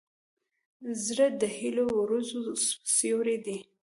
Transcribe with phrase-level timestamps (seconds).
[1.05, 2.53] زړه د هيلو د وزرو
[2.95, 3.57] سیوری دی.